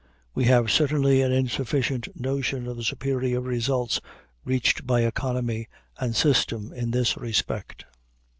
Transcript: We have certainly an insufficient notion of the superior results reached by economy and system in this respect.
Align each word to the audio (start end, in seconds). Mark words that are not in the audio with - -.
We 0.33 0.45
have 0.45 0.71
certainly 0.71 1.21
an 1.21 1.31
insufficient 1.31 2.19
notion 2.19 2.65
of 2.65 2.75
the 2.75 2.83
superior 2.83 3.39
results 3.39 4.01
reached 4.43 4.87
by 4.87 5.01
economy 5.01 5.67
and 5.99 6.15
system 6.15 6.73
in 6.73 6.89
this 6.89 7.17
respect. 7.17 7.85